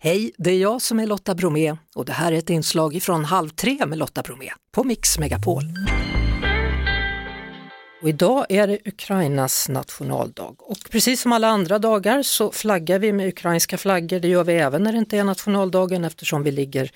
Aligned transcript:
Hej, 0.00 0.32
det 0.38 0.50
är 0.50 0.58
jag 0.58 0.82
som 0.82 1.00
är 1.00 1.06
Lotta 1.06 1.34
Bromé 1.34 1.76
och 1.94 2.04
det 2.04 2.12
här 2.12 2.32
är 2.32 2.36
ett 2.36 2.50
inslag 2.50 2.94
ifrån 2.94 3.24
Halv 3.24 3.48
tre 3.48 3.86
med 3.86 3.98
Lotta 3.98 4.22
Bromé 4.22 4.50
på 4.72 4.84
Mix 4.84 5.18
Megapol. 5.18 5.62
Och 8.02 8.08
idag 8.08 8.46
är 8.48 8.66
det 8.66 8.78
Ukrainas 8.84 9.68
nationaldag 9.68 10.54
och 10.58 10.78
precis 10.90 11.20
som 11.20 11.32
alla 11.32 11.48
andra 11.48 11.78
dagar 11.78 12.22
så 12.22 12.52
flaggar 12.52 12.98
vi 12.98 13.12
med 13.12 13.28
ukrainska 13.28 13.78
flaggor. 13.78 14.20
Det 14.20 14.28
gör 14.28 14.44
vi 14.44 14.52
även 14.52 14.82
när 14.82 14.92
det 14.92 14.98
inte 14.98 15.18
är 15.18 15.24
nationaldagen 15.24 16.04
eftersom 16.04 16.42
vi 16.42 16.50
ligger 16.50 16.90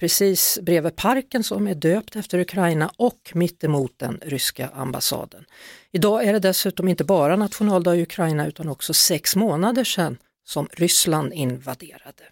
precis 0.00 0.58
bredvid 0.62 0.96
parken 0.96 1.44
som 1.44 1.66
är 1.66 1.74
döpt 1.74 2.16
efter 2.16 2.38
Ukraina 2.38 2.90
och 2.96 3.32
mittemot 3.34 3.98
den 3.98 4.20
ryska 4.22 4.68
ambassaden. 4.68 5.44
Idag 5.92 6.24
är 6.24 6.32
det 6.32 6.38
dessutom 6.38 6.88
inte 6.88 7.04
bara 7.04 7.36
nationaldag 7.36 7.96
i 7.96 8.02
Ukraina 8.02 8.46
utan 8.46 8.68
också 8.68 8.94
sex 8.94 9.36
månader 9.36 9.84
sedan 9.84 10.18
som 10.44 10.68
Ryssland 10.72 11.32
invaderade. 11.32 12.24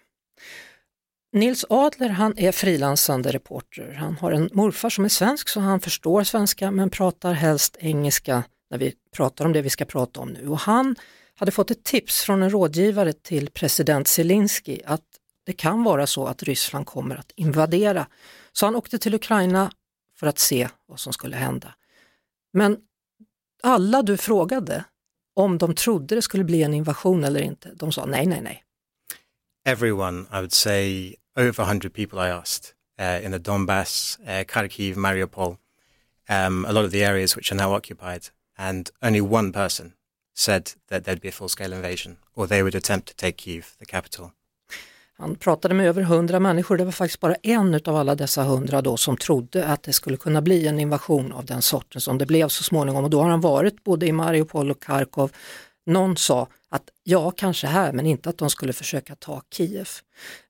Nils 1.37 1.65
Adler 1.69 2.09
han 2.09 2.39
är 2.39 2.53
frilansande 2.53 3.33
reporter. 3.33 3.93
Han 3.93 4.17
har 4.17 4.33
en 4.33 4.51
morfar 4.53 4.91
som 4.91 5.05
är 5.05 5.09
svensk 5.09 5.49
så 5.49 5.61
han 5.61 5.81
förstår 5.81 6.25
svenska 6.25 6.71
men 6.71 6.91
pratar 6.91 7.33
helst 7.33 7.77
engelska 7.81 8.45
när 8.71 8.79
vi 8.79 8.95
pratar 9.13 9.45
om 9.45 9.53
det 9.53 9.63
vi 9.63 9.71
ska 9.71 9.85
prata 9.85 10.21
om 10.21 10.29
nu. 10.29 10.49
Och 10.49 10.59
han 10.59 10.97
hade 11.35 11.53
fått 11.53 11.71
ett 11.71 11.85
tips 11.85 12.23
från 12.23 12.43
en 12.43 12.51
rådgivare 12.51 13.13
till 13.13 13.51
president 13.51 14.09
Zelensky 14.09 14.81
att 14.85 15.03
det 15.47 15.53
kan 15.53 15.83
vara 15.83 16.07
så 16.07 16.27
att 16.27 16.43
Ryssland 16.43 16.87
kommer 16.87 17.17
att 17.17 17.33
invadera. 17.35 18.07
Så 18.53 18.67
han 18.67 18.77
åkte 18.77 18.99
till 18.99 19.15
Ukraina 19.15 19.71
för 20.19 20.27
att 20.27 20.39
se 20.39 20.69
vad 20.87 21.01
som 21.01 21.13
skulle 21.13 21.37
hända. 21.37 21.75
Men 22.53 22.77
alla 23.63 24.03
du 24.03 24.17
frågade 24.17 24.85
om 25.35 25.59
de 25.59 25.75
trodde 25.75 26.15
det 26.15 26.23
skulle 26.23 26.45
bli 26.45 26.63
en 26.63 26.75
invasion 26.75 27.25
eller 27.25 27.41
inte, 27.41 27.71
de 27.75 27.93
sa 27.93 28.07
nej, 28.07 28.27
nej, 28.27 28.41
nej. 28.43 28.63
Everyone, 29.69 30.21
I 30.33 30.37
would 30.37 30.53
say 30.53 31.17
over 31.37 31.63
100 31.63 31.93
people 31.93 32.19
I 32.19 32.29
asked 32.29 32.75
uh, 32.99 33.21
in 33.23 33.33
the 33.33 33.41
Donbass, 33.41 34.19
uh, 34.27 34.45
Kharkiv, 34.45 34.97
Mariupol, 34.97 35.59
um, 36.29 36.65
a 36.65 36.73
lot 36.73 36.85
of 36.85 36.91
the 36.91 37.05
areas 37.05 37.37
which 37.37 37.53
are 37.53 37.57
now 37.57 37.73
occupied, 37.75 38.29
and 38.59 38.91
only 39.03 39.21
one 39.21 39.53
person 39.53 39.93
said 40.35 40.73
that 40.89 41.05
there'd 41.05 41.21
be 41.21 41.29
a 41.29 41.33
full-scale 41.33 41.73
invasion 41.73 42.19
or 42.35 42.47
they 42.47 42.63
would 42.63 42.75
attempt 42.75 43.09
to 43.09 43.15
take 43.15 43.37
Kiev, 43.37 43.75
the 43.79 43.87
capital. 43.87 44.33
Han 45.19 45.37
pratade 45.37 45.75
med 45.75 45.89
över 45.89 46.03
hundra 46.03 46.41
människor, 46.41 46.77
det 46.77 46.85
var 46.85 46.93
faktiskt 46.93 47.21
bara 47.21 47.35
en 47.35 47.75
av 47.85 47.97
alla 47.97 48.15
dessa 48.15 48.43
hundra 48.43 48.83
då 48.83 48.97
som 48.97 49.17
trodde 49.17 49.67
att 49.67 49.83
det 49.83 49.93
skulle 49.93 50.17
kunna 50.17 50.43
bli 50.43 50.67
en 50.67 50.81
invasion 50.81 51.33
av 51.33 51.45
den 51.45 51.63
sorten 51.63 52.01
som 52.01 52.19
det 52.19 52.27
blev 52.27 52.49
så 52.49 52.63
småningom 52.63 53.05
och 53.05 53.11
då 53.11 53.23
har 53.23 53.31
han 53.31 53.41
varit 53.41 53.85
både 53.85 54.07
i 54.07 54.13
Mariupol 54.13 54.71
och 54.71 54.83
Kharkov. 54.83 55.33
Någon 55.87 56.17
sa 56.17 56.49
att 56.69 56.91
ja, 57.03 57.31
kanske 57.31 57.67
här, 57.67 57.93
men 57.93 58.07
inte 58.07 58.29
att 58.29 58.39
de 58.39 58.51
skulle 58.51 58.73
försöka 58.73 59.15
ta 59.15 59.43
Kiev. 59.51 59.89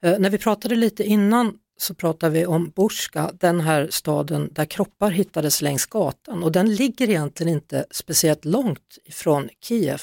Eh, 0.03 0.19
när 0.19 0.31
vi 0.31 0.39
pratade 0.39 0.77
lite 0.77 1.05
innan 1.05 1.59
så 1.79 1.95
pratade 1.95 2.33
vi 2.33 2.47
om 2.47 2.71
Burska, 2.71 3.31
den 3.35 3.61
här 3.61 3.89
staden 3.91 4.49
där 4.53 4.65
kroppar 4.65 5.11
hittades 5.11 5.63
längs 5.63 5.87
gatan 5.87 6.43
och 6.43 6.53
den 6.53 6.75
ligger 6.75 7.11
egentligen 7.11 7.53
inte 7.53 7.87
speciellt 7.91 8.45
långt 8.45 8.99
ifrån 9.05 9.49
Kiev. 9.61 10.03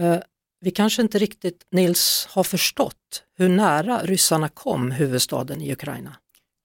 Eh, 0.00 0.18
vi 0.60 0.70
kanske 0.70 1.02
inte 1.02 1.18
riktigt, 1.18 1.66
Nils, 1.70 2.28
har 2.30 2.44
förstått 2.44 3.24
hur 3.36 3.48
nära 3.48 4.00
ryssarna 4.02 4.48
kom 4.48 4.90
huvudstaden 4.90 5.60
i 5.60 5.72
Ukraina. 5.72 6.16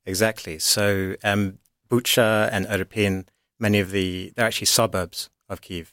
Exactly. 0.05 0.59
So 0.59 0.81
um, 1.23 1.57
Bucha 1.89 2.49
and 2.49 2.65
Irpin, 2.65 3.25
many 3.59 3.83
of 3.83 3.91
the, 3.91 4.31
they're 4.35 4.47
actually 4.47 4.65
suburbs 4.65 5.29
of 5.51 5.59
Kiev. 5.61 5.87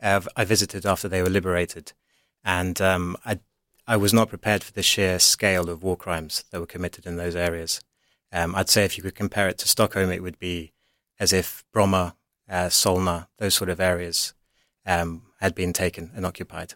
Uh, 0.00 0.20
I 0.36 0.44
visited 0.44 0.86
after 0.86 1.08
they 1.08 1.22
were 1.22 1.30
liberated, 1.30 1.92
and 2.44 2.80
um, 2.80 3.16
I, 3.24 3.40
I 3.86 3.96
was 3.96 4.12
not 4.12 4.28
prepared 4.28 4.62
for 4.62 4.72
the 4.72 4.82
sheer 4.82 5.18
scale 5.18 5.68
of 5.68 5.82
war 5.82 5.96
crimes 5.96 6.44
that 6.50 6.60
were 6.60 6.66
committed 6.66 7.06
in 7.06 7.16
those 7.16 7.34
areas. 7.34 7.80
Um, 8.32 8.54
I'd 8.54 8.68
say 8.68 8.84
if 8.84 8.96
you 8.96 9.02
could 9.02 9.14
compare 9.14 9.48
it 9.48 9.58
to 9.58 9.68
Stockholm, 9.68 10.10
it 10.10 10.22
would 10.22 10.38
be 10.38 10.72
as 11.18 11.32
if 11.32 11.64
Bromma, 11.74 12.14
uh, 12.48 12.66
Solna, 12.66 13.26
those 13.38 13.54
sort 13.54 13.70
of 13.70 13.80
areas 13.80 14.34
um, 14.86 15.22
had 15.40 15.54
been 15.54 15.72
taken 15.72 16.10
and 16.14 16.24
occupied. 16.24 16.74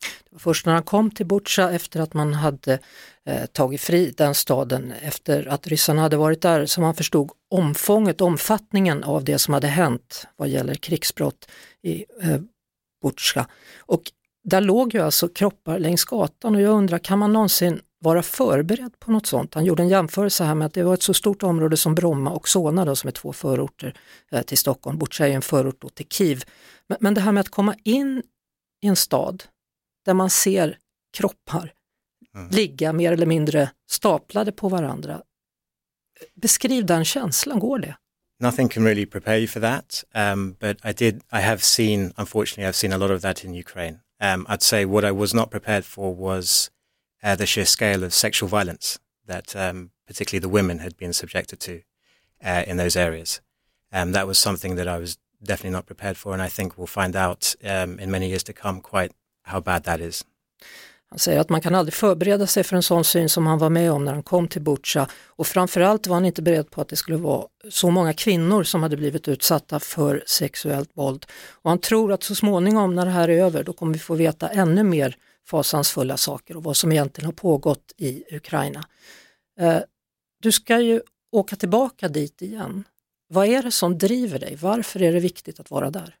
Det 0.00 0.32
var 0.32 0.38
först 0.38 0.66
när 0.66 0.72
han 0.72 0.82
kom 0.82 1.10
till 1.10 1.26
Butja 1.26 1.70
efter 1.70 2.00
att 2.00 2.14
man 2.14 2.34
hade 2.34 2.78
eh, 3.24 3.46
tagit 3.46 3.80
fri 3.80 4.14
den 4.16 4.34
staden 4.34 4.92
efter 4.92 5.48
att 5.48 5.66
ryssarna 5.66 6.02
hade 6.02 6.16
varit 6.16 6.42
där 6.42 6.66
som 6.66 6.84
han 6.84 6.94
förstod 6.94 7.30
omfånget, 7.50 8.20
omfattningen 8.20 9.04
av 9.04 9.24
det 9.24 9.38
som 9.38 9.54
hade 9.54 9.66
hänt 9.66 10.26
vad 10.36 10.48
gäller 10.48 10.74
krigsbrott 10.74 11.48
i 11.82 12.04
eh, 12.22 12.40
Butja. 13.02 13.46
Och 13.78 14.02
där 14.44 14.60
låg 14.60 14.94
ju 14.94 15.00
alltså 15.00 15.28
kroppar 15.28 15.78
längs 15.78 16.04
gatan 16.04 16.54
och 16.54 16.60
jag 16.60 16.74
undrar, 16.74 16.98
kan 16.98 17.18
man 17.18 17.32
någonsin 17.32 17.80
vara 17.98 18.22
förberedd 18.22 18.98
på 18.98 19.10
något 19.10 19.26
sånt? 19.26 19.54
Han 19.54 19.64
gjorde 19.64 19.82
en 19.82 19.88
jämförelse 19.88 20.44
här 20.44 20.54
med 20.54 20.66
att 20.66 20.74
det 20.74 20.82
var 20.82 20.94
ett 20.94 21.02
så 21.02 21.14
stort 21.14 21.42
område 21.42 21.76
som 21.76 21.94
Bromma 21.94 22.30
och 22.30 22.48
Solna 22.48 22.84
då, 22.84 22.96
som 22.96 23.08
är 23.08 23.12
två 23.12 23.32
förorter 23.32 23.94
eh, 24.32 24.42
till 24.42 24.58
Stockholm. 24.58 24.98
Butja 24.98 25.28
är 25.28 25.32
en 25.32 25.42
förort 25.42 25.80
då 25.80 25.88
till 25.88 26.06
Kiev. 26.08 26.44
Men, 26.88 26.98
men 27.00 27.14
det 27.14 27.20
här 27.20 27.32
med 27.32 27.40
att 27.40 27.48
komma 27.48 27.74
in 27.84 28.22
i 28.82 28.86
en 28.86 28.96
stad 28.96 29.44
där 30.06 30.14
man 30.14 30.30
ser 30.30 30.78
kroppar 31.12 31.72
mm. 32.34 32.48
ligga 32.50 32.92
mer 32.92 33.12
eller 33.12 33.26
mindre 33.26 33.70
staplade 33.88 34.52
på 34.52 34.68
varandra. 34.68 35.22
Beskriv 36.34 36.86
den 36.86 37.04
känslan, 37.04 37.58
går 37.58 37.78
det? 37.78 37.96
Nothing 38.40 38.68
can 38.68 38.84
really 38.84 39.06
prepare 39.06 39.38
you 39.38 39.48
for 39.48 39.60
that, 39.60 40.04
um, 40.14 40.56
but 40.60 40.76
I 40.84 40.92
did. 40.92 41.22
I 41.32 41.40
have 41.40 41.62
seen, 41.62 42.12
unfortunately, 42.16 42.64
I've 42.64 42.76
seen 42.76 42.92
a 42.92 42.98
lot 42.98 43.10
of 43.10 43.22
that 43.22 43.44
in 43.44 43.54
Ukraine. 43.54 44.00
Um, 44.20 44.46
I'd 44.48 44.62
say 44.62 44.84
what 44.84 45.04
I 45.04 45.12
was 45.12 45.34
not 45.34 45.50
prepared 45.50 45.84
for 45.84 46.14
was 46.14 46.70
uh, 47.22 47.36
the 47.36 47.46
sheer 47.46 47.64
scale 47.64 48.04
of 48.04 48.12
sexual 48.12 48.48
violence 48.48 48.98
that, 49.26 49.56
um, 49.56 49.90
particularly 50.06 50.40
the 50.40 50.52
women, 50.52 50.78
had 50.80 50.96
been 50.96 51.12
subjected 51.12 51.60
to 51.60 51.80
uh, 52.44 52.64
in 52.66 52.76
those 52.76 52.94
areas. 52.94 53.40
Um, 53.90 54.12
that 54.12 54.26
was 54.26 54.38
something 54.38 54.76
that 54.76 54.88
I 54.88 54.98
was 54.98 55.16
definitely 55.42 55.76
not 55.76 55.86
prepared 55.86 56.18
for, 56.18 56.34
and 56.34 56.42
I 56.42 56.48
think 56.48 56.76
we'll 56.76 56.86
find 56.86 57.16
out 57.16 57.54
um, 57.64 57.98
in 57.98 58.10
many 58.10 58.28
years 58.28 58.42
to 58.44 58.52
come 58.52 58.82
quite 58.82 59.12
how 59.46 59.60
bad 59.60 59.84
that 59.84 60.00
is. 60.00 60.24
Han 61.08 61.18
säger 61.18 61.40
att 61.40 61.48
man 61.48 61.60
kan 61.60 61.74
aldrig 61.74 61.94
förbereda 61.94 62.46
sig 62.46 62.64
för 62.64 62.76
en 62.76 62.82
sån 62.82 63.04
syn 63.04 63.28
som 63.28 63.46
han 63.46 63.58
var 63.58 63.70
med 63.70 63.92
om 63.92 64.04
när 64.04 64.12
han 64.12 64.22
kom 64.22 64.48
till 64.48 64.62
Butja 64.62 65.08
och 65.26 65.46
framförallt 65.46 66.06
var 66.06 66.16
han 66.16 66.24
inte 66.24 66.42
beredd 66.42 66.70
på 66.70 66.80
att 66.80 66.88
det 66.88 66.96
skulle 66.96 67.18
vara 67.18 67.46
så 67.70 67.90
många 67.90 68.12
kvinnor 68.12 68.62
som 68.62 68.82
hade 68.82 68.96
blivit 68.96 69.28
utsatta 69.28 69.80
för 69.80 70.24
sexuellt 70.26 70.90
våld. 70.94 71.26
Och 71.50 71.70
han 71.70 71.78
tror 71.78 72.12
att 72.12 72.22
så 72.22 72.34
småningom 72.34 72.94
när 72.94 73.04
det 73.04 73.10
här 73.10 73.28
är 73.28 73.44
över 73.44 73.64
då 73.64 73.72
kommer 73.72 73.92
vi 73.92 73.98
få 73.98 74.14
veta 74.14 74.48
ännu 74.48 74.82
mer 74.82 75.16
fasansfulla 75.46 76.16
saker 76.16 76.56
och 76.56 76.62
vad 76.62 76.76
som 76.76 76.92
egentligen 76.92 77.26
har 77.26 77.32
pågått 77.32 77.92
i 77.96 78.36
Ukraina. 78.36 78.84
Eh, 79.60 79.78
du 80.42 80.52
ska 80.52 80.80
ju 80.80 81.00
åka 81.32 81.56
tillbaka 81.56 82.08
dit 82.08 82.42
igen. 82.42 82.84
Vad 83.28 83.46
är 83.46 83.62
det 83.62 83.70
som 83.70 83.98
driver 83.98 84.38
dig? 84.38 84.56
Varför 84.60 85.02
är 85.02 85.12
det 85.12 85.20
viktigt 85.20 85.60
att 85.60 85.70
vara 85.70 85.90
där? 85.90 86.14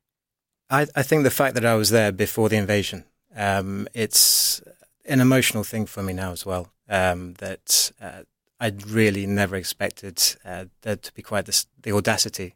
I, 0.72 1.00
I 1.00 1.04
think 1.04 1.24
the 1.24 1.30
fact 1.30 1.54
that 1.54 1.64
I 1.64 1.78
was 1.78 1.90
there 1.90 2.12
before 2.12 2.48
the 2.48 2.56
invasion 2.56 3.02
Um, 3.36 3.86
it's 3.94 4.62
an 5.04 5.20
emotional 5.20 5.62
thing 5.62 5.86
for 5.86 6.02
me 6.02 6.12
now 6.12 6.32
as 6.32 6.46
well. 6.46 6.72
Um, 6.88 7.34
that 7.34 7.92
uh, 8.00 8.22
I 8.58 8.72
really 8.86 9.26
never 9.26 9.56
expected 9.56 10.22
uh, 10.44 10.66
there 10.82 10.96
to 10.96 11.12
be 11.12 11.22
quite 11.22 11.44
this, 11.44 11.66
the 11.82 11.92
audacity 11.92 12.54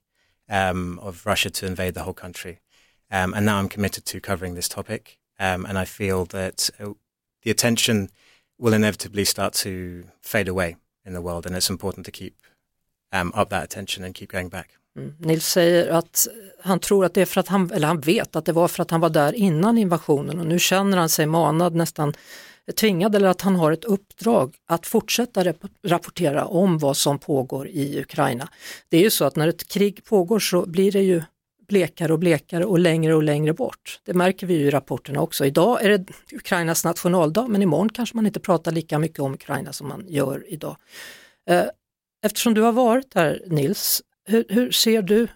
um, 0.49 0.99
of 1.01 1.27
Russia 1.27 1.51
to 1.51 1.67
invade 1.67 1.95
the 1.95 2.05
whole 2.05 2.15
country. 2.15 2.61
Um, 3.11 3.35
and 3.35 3.45
now 3.45 3.59
I'm 3.59 3.69
committed 3.69 4.07
to 4.07 4.21
covering 4.21 4.55
this 4.55 4.69
topic. 4.69 5.19
Um, 5.39 5.67
and 5.67 5.79
I 5.79 5.85
feel 5.85 6.25
that 6.27 6.71
uh, 6.79 6.93
the 7.43 7.51
attention 7.51 8.11
will 8.59 8.75
inevitably 8.75 9.25
start 9.25 9.55
to 9.55 10.05
fade 10.21 10.49
away 10.49 10.77
in 11.05 11.13
the 11.13 11.23
world. 11.23 11.47
And 11.47 11.57
it's 11.57 11.71
important 11.71 12.07
to 12.07 12.13
keep 12.13 12.37
um, 13.13 13.33
up 13.35 13.51
that 13.51 13.65
attention 13.65 14.05
and 14.05 14.15
keep 14.15 14.31
going 14.31 14.49
back. 14.49 14.80
Mm. 14.97 15.15
Nils 15.19 15.47
säger 15.47 15.89
att 15.89 16.28
han 16.62 16.78
tror 16.78 17.05
att 17.05 17.15
det 17.15 17.21
är 17.21 17.27
för 17.27 17.41
att 17.41 17.49
han, 17.49 17.71
eller 17.71 17.89
han 17.89 18.01
vet 18.01 18.37
att 18.37 18.45
det 18.45 18.53
var 18.53 18.69
för 18.69 18.83
att 18.83 18.91
han 18.91 19.01
var 19.01 19.11
där 19.11 19.33
innan 19.33 19.78
invasionen 19.78 20.41
och 20.41 20.47
nu 20.47 20.59
känner 20.59 20.99
han 20.99 21.09
sig 21.09 21.27
manad, 21.27 21.75
nästan 21.75 22.15
tvingad 22.73 23.15
eller 23.15 23.28
att 23.28 23.41
han 23.41 23.56
har 23.56 23.73
ett 23.73 23.84
uppdrag 23.84 24.55
att 24.67 24.87
fortsätta 24.87 25.54
rapportera 25.83 26.45
om 26.45 26.78
vad 26.78 26.97
som 26.97 27.19
pågår 27.19 27.69
i 27.69 28.01
Ukraina. 28.01 28.48
Det 28.89 28.97
är 28.97 29.03
ju 29.03 29.10
så 29.10 29.25
att 29.25 29.37
när 29.37 29.48
ett 29.48 29.69
krig 29.69 30.04
pågår 30.04 30.39
så 30.39 30.66
blir 30.66 30.92
det 30.92 31.03
ju 31.03 31.22
blekare 31.69 32.13
och 32.13 32.19
blekare 32.19 32.65
och 32.65 32.78
längre 32.78 33.15
och 33.15 33.22
längre 33.22 33.53
bort. 33.53 34.01
Det 34.04 34.15
märker 34.15 34.47
vi 34.47 34.54
ju 34.54 34.66
i 34.66 34.71
rapporterna 34.71 35.21
också. 35.21 35.47
Idag 35.47 35.84
är 35.84 35.89
det 35.89 36.04
Ukrainas 36.33 36.84
nationaldag 36.84 37.48
men 37.48 37.63
imorgon 37.63 37.89
kanske 37.89 38.16
man 38.16 38.27
inte 38.27 38.41
pratar 38.41 38.72
lika 38.72 38.98
mycket 38.98 39.19
om 39.19 39.34
Ukraina 39.34 39.72
som 39.72 39.89
man 39.89 40.04
gör 40.09 40.45
idag. 40.48 40.77
Eh, 41.51 41.65
eftersom 42.25 42.54
du 42.54 42.60
har 42.60 42.72
varit 42.72 43.15
här 43.15 43.42
Nils, 43.47 44.03
hur, 44.30 44.44
hur 44.48 44.71
ser 44.71 45.03
du 45.03 45.28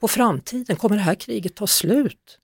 på 0.00 0.08
framtiden? 0.08 0.76
Kommer 0.76 0.96
det 0.96 1.02
här 1.02 1.14
kriget 1.14 1.54
ta 1.54 1.66
slut? 1.66 2.38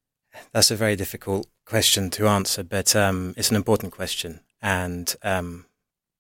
That's 0.52 0.72
a 0.72 0.76
very 0.76 0.96
difficult 0.96 1.46
question 1.70 2.10
to 2.10 2.26
answer, 2.26 2.62
but 2.62 2.96
um, 2.96 3.34
it's 3.36 3.50
an 3.50 3.56
important 3.56 3.92
question. 3.92 4.38
And 4.62 5.16
um, 5.22 5.64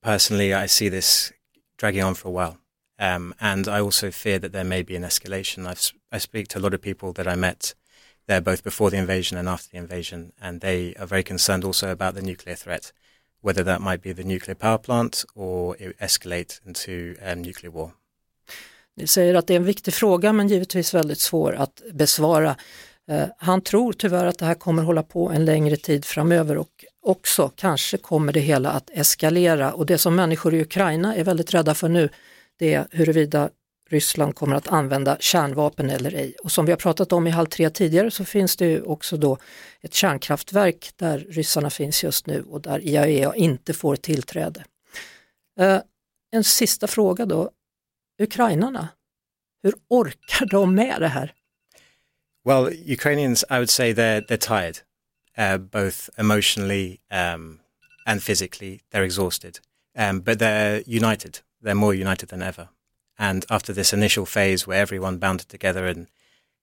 personally, 0.02 0.64
I 0.64 0.68
see 0.68 0.90
this 0.90 1.32
dragging 1.76 2.04
on 2.04 2.14
for 2.14 2.28
a 2.28 2.32
while. 2.32 2.56
Um, 3.00 3.34
and 3.40 3.68
I 3.68 3.80
also 3.80 4.10
fear 4.10 4.40
that 4.40 4.52
there 4.52 4.64
may 4.64 4.82
be 4.82 4.96
an 4.96 5.04
escalation. 5.04 5.66
I've, 5.66 5.92
I 6.12 6.18
speak 6.18 6.48
to 6.48 6.58
a 6.58 6.62
lot 6.62 6.74
of 6.74 6.80
people 6.80 7.12
that 7.12 7.28
I 7.28 7.36
met 7.36 7.74
there 8.26 8.40
both 8.40 8.62
before 8.64 8.90
the 8.90 8.98
invasion 8.98 9.38
and 9.38 9.48
after 9.48 9.68
the 9.70 9.78
invasion, 9.78 10.32
and 10.40 10.60
they 10.60 10.94
are 10.94 11.06
very 11.06 11.22
concerned 11.22 11.64
also 11.64 11.90
about 11.90 12.14
the 12.14 12.22
nuclear 12.22 12.56
threat 12.56 12.92
whether 13.40 13.62
that 13.62 13.80
might 13.80 14.02
be 14.02 14.12
the 14.12 14.24
nuclear 14.24 14.54
power 14.54 14.78
plant 14.78 15.24
or 15.34 15.76
it 15.78 15.98
escalate 16.00 16.60
into 16.66 17.16
um, 17.22 17.42
nuclear 17.42 17.70
war. 17.70 17.94
Ni 18.98 19.06
säger 19.06 19.34
att 19.34 19.46
det 19.46 19.54
är 19.54 19.56
en 19.56 19.64
viktig 19.64 19.94
fråga 19.94 20.32
men 20.32 20.48
givetvis 20.48 20.94
väldigt 20.94 21.18
svår 21.18 21.54
att 21.54 21.82
besvara. 21.92 22.56
Eh, 23.10 23.24
han 23.38 23.60
tror 23.60 23.92
tyvärr 23.92 24.26
att 24.26 24.38
det 24.38 24.46
här 24.46 24.54
kommer 24.54 24.82
hålla 24.82 25.02
på 25.02 25.30
en 25.30 25.44
längre 25.44 25.76
tid 25.76 26.04
framöver 26.04 26.56
och 26.56 26.84
också 27.02 27.52
kanske 27.56 27.96
kommer 27.96 28.32
det 28.32 28.40
hela 28.40 28.70
att 28.70 28.90
eskalera 28.90 29.72
och 29.72 29.86
det 29.86 29.98
som 29.98 30.14
människor 30.14 30.54
i 30.54 30.62
Ukraina 30.62 31.16
är 31.16 31.24
väldigt 31.24 31.54
rädda 31.54 31.74
för 31.74 31.88
nu 31.88 32.08
det 32.58 32.74
är 32.74 32.86
huruvida 32.90 33.50
Ryssland 33.90 34.34
kommer 34.34 34.56
att 34.56 34.68
använda 34.68 35.16
kärnvapen 35.20 35.90
eller 35.90 36.14
ej. 36.14 36.34
Och 36.42 36.52
som 36.52 36.66
vi 36.66 36.72
har 36.72 36.76
pratat 36.76 37.12
om 37.12 37.26
i 37.26 37.30
Halv 37.30 37.46
tre 37.46 37.70
tidigare 37.70 38.10
så 38.10 38.24
finns 38.24 38.56
det 38.56 38.66
ju 38.66 38.82
också 38.82 39.16
då 39.16 39.38
ett 39.80 39.94
kärnkraftverk 39.94 40.90
där 40.96 41.18
ryssarna 41.18 41.70
finns 41.70 42.04
just 42.04 42.26
nu 42.26 42.42
och 42.42 42.60
där 42.60 42.86
IAEA 42.86 43.34
inte 43.34 43.72
får 43.72 43.96
tillträde. 43.96 44.64
Eh, 45.60 45.80
en 46.30 46.44
sista 46.44 46.86
fråga 46.86 47.26
då, 47.26 47.50
ukrainarna, 48.18 48.88
hur 49.62 49.72
orkar 49.88 50.46
de 50.46 50.74
med 50.74 51.00
det 51.00 51.08
här? 51.08 51.32
Well, 52.44 52.72
Ukrainians, 52.72 53.44
I 53.50 53.58
would 53.58 53.70
say 53.70 53.92
they're 53.92 54.20
they're 54.20 54.36
tired, 54.38 54.78
uh, 55.36 55.58
both 55.58 56.10
emotionally 56.18 57.00
um, 57.10 57.60
and 58.06 58.22
physically. 58.22 58.80
They're 58.90 59.04
exhausted, 59.04 59.60
um, 59.96 60.20
but 60.20 60.38
they're 60.38 60.82
united. 60.86 61.40
They're 61.62 61.74
more 61.74 61.94
united 61.94 62.28
than 62.28 62.42
ever. 62.42 62.68
And 63.18 63.44
after 63.50 63.72
this 63.72 63.92
initial 63.92 64.26
phase 64.26 64.66
where 64.66 64.80
everyone 64.80 65.18
bounded 65.18 65.48
together 65.48 65.86
and 65.86 66.06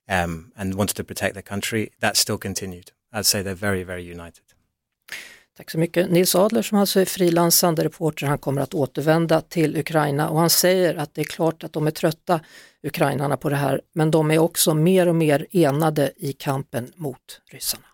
um, 0.07 0.51
and 0.55 0.73
wanted 0.75 0.95
to 0.95 1.03
protect 1.03 1.33
their 1.33 1.43
country, 1.43 1.91
that 1.99 2.17
still 2.17 2.37
continued. 2.37 2.91
I'd 3.11 3.25
say 3.25 3.41
they're 3.41 3.55
very, 3.55 3.83
very 3.83 4.03
united. 4.03 4.43
Tack 5.57 5.71
så 5.71 5.77
mycket. 5.77 6.11
Nils 6.11 6.35
Adler 6.35 6.61
som 6.61 6.77
alltså 6.77 6.99
är 6.99 7.05
frilansande 7.05 7.83
reporter, 7.83 8.27
han 8.27 8.37
kommer 8.37 8.61
att 8.61 8.73
återvända 8.73 9.41
till 9.41 9.77
Ukraina 9.77 10.29
och 10.29 10.39
han 10.39 10.49
säger 10.49 10.95
att 10.95 11.13
det 11.13 11.21
är 11.21 11.25
klart 11.25 11.63
att 11.63 11.73
de 11.73 11.87
är 11.87 11.91
trötta, 11.91 12.39
ukrainarna, 12.83 13.37
på 13.37 13.49
det 13.49 13.55
här, 13.55 13.81
men 13.93 14.11
de 14.11 14.31
är 14.31 14.37
också 14.37 14.73
mer 14.73 15.07
och 15.07 15.15
mer 15.15 15.45
enade 15.51 16.11
i 16.17 16.33
kampen 16.33 16.91
mot 16.95 17.17
ryssarna. 17.51 17.85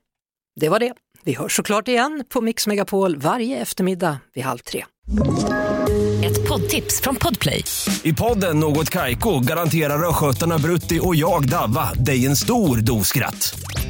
Det 0.59 0.69
var 0.69 0.79
det. 0.79 0.93
Vi 1.23 1.33
hörs 1.33 1.55
såklart 1.55 1.87
igen 1.87 2.23
på 2.29 2.41
Mix 2.41 2.67
Megapol 2.67 3.17
varje 3.17 3.57
eftermiddag 3.57 4.17
vid 4.33 4.43
halv 4.43 4.57
tre. 4.59 4.85
Ett 6.23 6.47
poddtips 6.47 7.01
från 7.01 7.15
Podplay. 7.15 7.63
I 8.03 8.13
podden 8.13 8.59
Något 8.59 8.89
Kaiko 8.89 9.39
garanterar 9.39 10.09
östgötarna 10.09 10.57
Brutti 10.57 10.99
och 11.03 11.15
jag, 11.15 11.49
Davva, 11.49 11.93
dig 11.93 12.25
en 12.25 12.35
stor 12.35 12.77
dos 12.77 13.07
skratt. 13.07 13.59